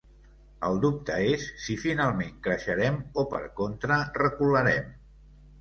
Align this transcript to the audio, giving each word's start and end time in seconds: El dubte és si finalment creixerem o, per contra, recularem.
El 0.67 0.79
dubte 0.85 1.17
és 1.33 1.43
si 1.65 1.75
finalment 1.83 2.33
creixerem 2.47 2.97
o, 3.25 3.29
per 3.35 3.43
contra, 3.61 4.03
recularem. 4.21 4.91